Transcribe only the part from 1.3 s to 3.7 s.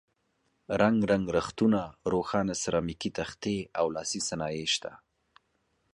رختونه، روښانه سرامیکي تختې